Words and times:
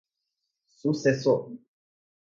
sucessor 0.79 1.39